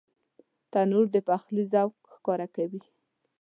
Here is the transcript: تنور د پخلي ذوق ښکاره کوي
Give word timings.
تنور 0.71 1.05
د 1.15 1.17
پخلي 1.27 1.63
ذوق 1.71 1.93
ښکاره 2.13 2.47
کوي 2.55 2.81